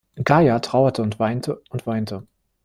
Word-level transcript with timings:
Gaya 0.15 0.57
trauerte 0.61 1.03
und 1.03 1.19
weinte 1.19 1.61
und 1.69 1.85
weinte. 1.85 2.25